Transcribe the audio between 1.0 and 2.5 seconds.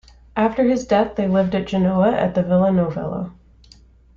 they lived at Genoa at the